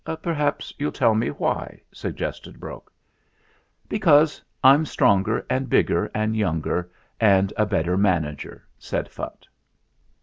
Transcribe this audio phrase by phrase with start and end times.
[0.23, 2.91] "Perhaps you'll tell me why," suggested Brok.
[3.87, 6.89] "Because I'm stronger and bigger and younger
[7.19, 9.47] and a better manager," said Phutt.